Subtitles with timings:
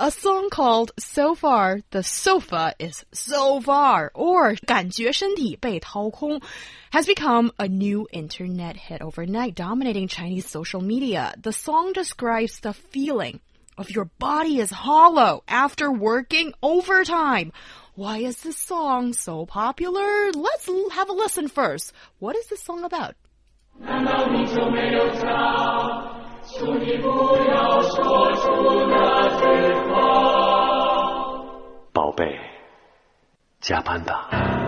[0.00, 6.42] A song called So Far, the sofa is so far, or 感觉身体被掏空
[6.90, 11.32] has become a new internet hit overnight, dominating Chinese social media.
[11.40, 13.38] The song describes the feeling
[13.78, 17.52] of your body is hollow after working overtime.
[17.94, 20.32] Why is this song so popular?
[20.32, 21.92] Let's have a listen first.
[22.18, 23.14] What is this song about?
[26.46, 27.08] 求你不
[27.48, 27.77] 要
[33.69, 34.58] 加班吧。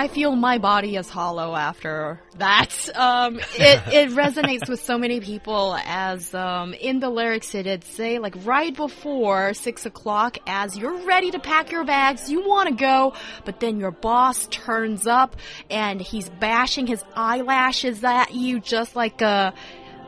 [0.00, 2.88] I feel my body is hollow after that.
[2.94, 3.42] Um, it,
[3.92, 8.34] it resonates with so many people as, um, in the lyrics it did say, like,
[8.46, 13.12] right before six o'clock, as you're ready to pack your bags, you want to go,
[13.44, 15.36] but then your boss turns up
[15.68, 19.52] and he's bashing his eyelashes at you just like a,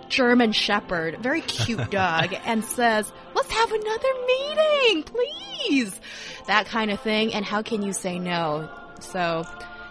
[0.08, 6.00] German Shepherd, very cute dog, and says, let's have another meeting, please.
[6.46, 7.34] That kind of thing.
[7.34, 8.70] And how can you say no?
[9.00, 9.44] So,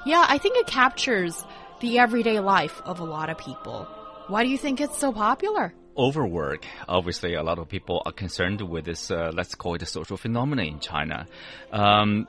[0.06, 1.46] yeah, I think it captures
[1.80, 3.88] the everyday life of a lot of people.
[4.28, 5.74] Why do you think it's so popular?
[5.98, 6.66] Overwork.
[6.88, 10.18] Obviously, a lot of people are concerned with this, uh, let's call it a social
[10.18, 11.28] phenomenon in China.
[11.72, 12.28] Um,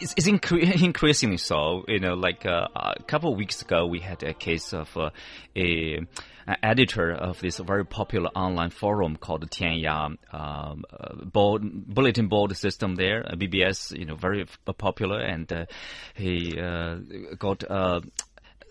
[0.00, 1.84] it's, it's incre increasingly so.
[1.88, 5.10] You know, like uh, a couple of weeks ago, we had a case of uh,
[5.56, 6.00] a
[6.46, 12.56] an editor of this very popular online forum called Tianya um, uh, board, bulletin board
[12.56, 15.66] system there, BBS, you know, very popular, and uh,
[16.14, 16.96] he uh,
[17.38, 17.62] got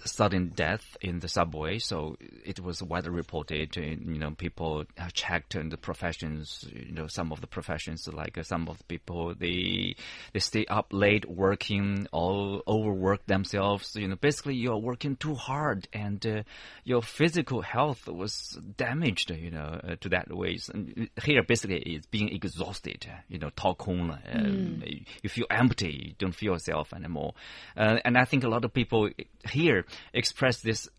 [0.05, 3.75] sudden death in the subway, so it was widely reported.
[3.75, 6.65] You know, people checked in the professions.
[6.71, 9.95] You know, some of the professions, like uh, some of the people, they
[10.33, 13.95] they stay up late working, all overwork themselves.
[13.95, 16.43] You know, basically you're working too hard, and uh,
[16.83, 19.31] your physical health was damaged.
[19.31, 20.69] You know, uh, to that ways.
[20.73, 23.07] Uh, here, basically, it's being exhausted.
[23.27, 24.11] You know, talk home.
[24.11, 25.05] Um, mm.
[25.21, 26.07] You feel empty.
[26.07, 27.33] You don't feel yourself anymore.
[27.75, 29.09] Uh, and I think a lot of people
[29.49, 30.89] here express this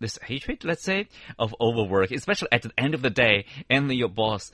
[0.00, 4.08] this hatred, let's say, of overwork, especially at the end of the day, and your
[4.08, 4.50] boss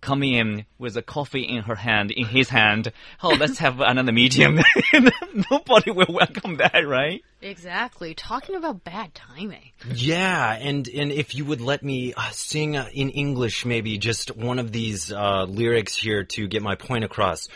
[0.00, 2.92] coming in with a coffee in her hand, in his hand.
[3.22, 4.62] Oh, let's have another meeting.
[5.50, 7.22] Nobody will welcome that, right?
[7.42, 8.14] Exactly.
[8.14, 9.72] Talking about bad timing.
[9.92, 14.36] Yeah, and and if you would let me uh, sing uh, in English, maybe just
[14.36, 17.48] one of these uh, lyrics here to get my point across.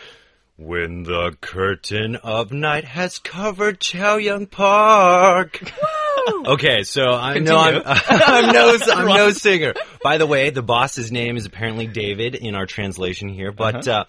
[0.59, 5.61] When the curtain of night has covered Chaoyang Park.
[6.45, 9.73] okay, so I know I'm, I'm no I'm no singer.
[10.03, 13.91] By the way, the boss's name is apparently David in our translation here, but uh
[13.91, 14.01] -huh.
[14.01, 14.05] uh,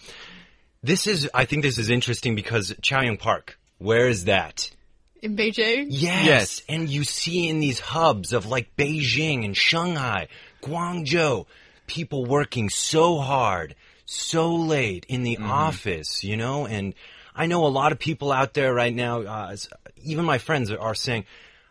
[0.83, 3.57] this is I think this is interesting because Chaoyang Park.
[3.79, 4.73] Where is that?
[5.23, 5.87] In Beijing?
[5.91, 6.27] Yes.
[6.27, 6.63] yes.
[6.69, 10.27] And you see in these hubs of like Beijing and Shanghai,
[10.63, 11.47] Guangzhou,
[11.87, 13.77] people working so hard,
[14.11, 15.69] so late in the mm -hmm.
[15.69, 16.95] office, you know, and
[17.35, 19.57] I know a lot of people out there right now, uh,
[20.05, 21.25] even my friends are saying,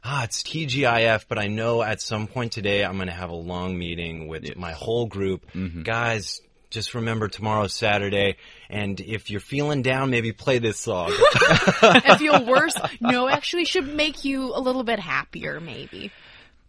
[0.03, 3.41] ah, it's TGIF, but I know at some point today I'm going to have a
[3.53, 4.55] long meeting with yes.
[4.55, 5.41] my whole group.
[5.53, 5.83] Mm -hmm.
[5.83, 8.37] Guys, just remember tomorrow's Saturday,
[8.69, 11.09] and if you're feeling down, maybe play this song.
[12.11, 16.11] if you're worse, no, actually should make you a little bit happier, maybe.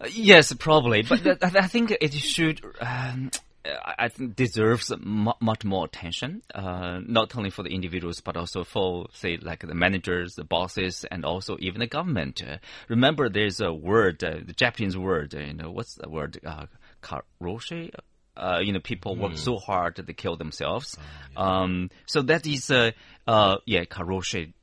[0.09, 1.21] Yes, probably, but
[1.65, 2.61] I think it should.
[2.81, 3.31] Um,
[3.65, 9.07] I think deserves much more attention, uh, not only for the individuals, but also for,
[9.13, 12.43] say, like the managers, the bosses, and also even the government.
[12.43, 12.57] Uh,
[12.89, 16.41] remember, there's a word, uh, the Japanese word, uh, you know, what's the word?
[16.45, 16.67] Uh,
[17.03, 17.91] karoshi?
[18.35, 19.39] Uh, you know, people work mm.
[19.39, 20.97] so hard that they kill themselves.
[20.99, 21.03] Oh,
[21.33, 21.63] yeah.
[21.63, 22.93] um, so that is, uh,
[23.27, 24.55] uh, yeah, karoshi.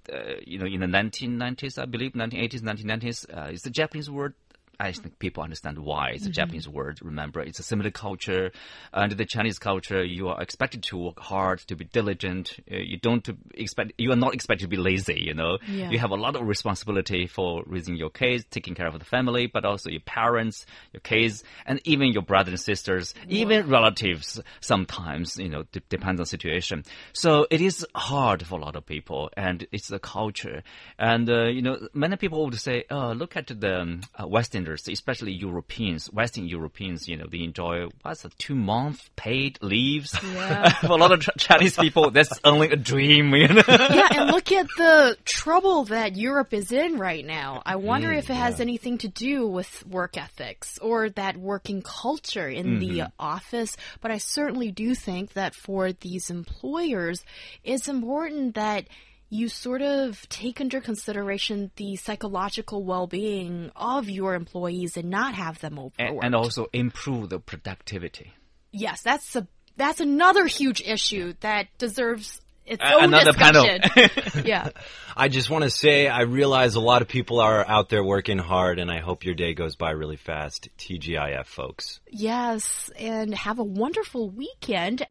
[0.43, 4.33] you know, in the 1990s, I believe, 1980s, 1990s, uh, it's the Japanese word
[4.79, 6.35] I think people understand why it's a mm -hmm.
[6.35, 6.99] Japanese word.
[7.01, 8.51] Remember, it's a similar culture.
[8.93, 12.59] Under the Chinese culture, you are expected to work hard, to be diligent.
[12.71, 15.19] Uh, you don't expect, you are not expected to be lazy.
[15.29, 15.89] You know, yeah.
[15.91, 19.47] you have a lot of responsibility for raising your kids, taking care of the family,
[19.47, 24.39] but also your parents, your kids, and even your brothers and sisters, even relatives.
[24.59, 26.83] Sometimes, you know, depends on situation.
[27.13, 30.63] So it is hard for a lot of people, and it's the culture.
[30.99, 34.66] And uh, you know, many people would say, "Oh, look at the um, uh, Western
[34.73, 40.17] Especially Europeans, Western Europeans, you know, they enjoy what's a two month paid leaves.
[40.23, 40.69] Yeah.
[40.81, 43.63] For a lot of Chinese people, that's only a dream, you know.
[43.67, 47.61] yeah, and look at the trouble that Europe is in right now.
[47.65, 51.81] I wonder Mm, if it has anything to do with work ethics or that working
[51.81, 53.07] culture in the Mm-hmm.
[53.19, 53.75] office.
[54.01, 57.23] But I certainly do think that for these employers,
[57.63, 58.85] it's important that
[59.29, 65.59] you sort of take under consideration the psychological well-being of your employees and not have
[65.59, 65.99] them overworked.
[65.99, 68.33] and, and also improve the productivity.
[68.71, 73.63] yes, that's a that's another huge issue that deserves its own another panel.
[73.65, 74.43] discussion.
[74.45, 74.69] yeah.
[75.15, 78.39] I just want to say I realize a lot of people are out there working
[78.39, 80.67] hard, and I hope your day goes by really fast.
[80.77, 81.99] TGIF, folks.
[82.09, 85.05] Yes, and have a wonderful weekend.